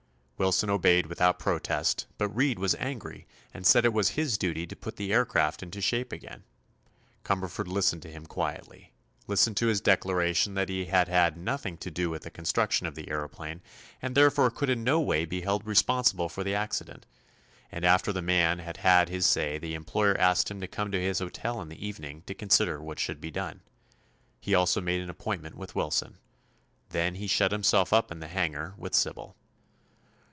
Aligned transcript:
Wilson 0.41 0.71
obeyed 0.71 1.05
without 1.05 1.37
protest, 1.37 2.07
but 2.17 2.35
Reed 2.35 2.57
was 2.57 2.73
angry 2.79 3.27
and 3.53 3.63
said 3.63 3.85
it 3.85 3.93
was 3.93 4.09
his 4.17 4.39
duty 4.39 4.65
to 4.65 4.75
put 4.75 4.95
the 4.95 5.13
aircraft 5.13 5.61
into 5.61 5.81
shape 5.81 6.11
again. 6.11 6.43
Cumberford 7.23 7.67
listened 7.67 8.01
to 8.01 8.11
him 8.11 8.25
quietly; 8.25 8.91
listened 9.27 9.55
to 9.57 9.67
his 9.67 9.81
declaration 9.81 10.55
that 10.55 10.67
he 10.67 10.85
had 10.85 11.07
had 11.07 11.37
nothing 11.37 11.77
to 11.77 11.91
do 11.91 12.09
with 12.09 12.23
the 12.23 12.31
construction 12.31 12.87
of 12.87 12.95
the 12.95 13.03
aëroplane 13.03 13.61
and 14.01 14.15
therefore 14.15 14.49
could 14.49 14.67
in 14.71 14.83
no 14.83 14.99
way 14.99 15.25
be 15.25 15.41
held 15.41 15.63
responsible 15.63 16.27
for 16.27 16.43
the 16.43 16.55
accident; 16.55 17.05
and 17.71 17.85
after 17.85 18.11
the 18.11 18.23
man 18.23 18.57
had 18.57 18.77
had 18.77 19.09
his 19.09 19.27
say 19.27 19.59
his 19.59 19.75
employer 19.75 20.17
asked 20.17 20.49
him 20.49 20.59
to 20.59 20.67
come 20.67 20.91
to 20.91 20.99
his 20.99 21.19
hotel 21.19 21.61
in 21.61 21.69
the 21.69 21.85
evening 21.87 22.23
to 22.25 22.33
consider 22.33 22.81
what 22.81 22.97
should 22.97 23.21
be 23.21 23.29
done. 23.29 23.61
He 24.39 24.55
also 24.55 24.81
made 24.81 25.01
an 25.01 25.09
appointment 25.11 25.53
with 25.55 25.75
Wilson. 25.75 26.17
Then 26.89 27.13
he 27.13 27.27
shut 27.27 27.51
himself 27.51 27.93
up 27.93 28.11
in 28.11 28.21
the 28.21 28.27
hangar 28.27 28.73
with 28.77 28.95
Sybil. 28.95 29.35